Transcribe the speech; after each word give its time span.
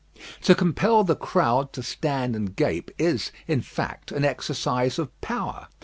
To 0.45 0.55
compel 0.55 1.03
the 1.03 1.15
crowd 1.15 1.73
to 1.73 1.83
stand 1.83 2.35
and 2.35 2.55
gape 2.55 2.89
is, 2.97 3.31
in 3.47 3.61
fact, 3.61 4.11
an 4.11 4.25
exercise 4.25 4.97
of 4.97 5.11
power. 5.21 5.67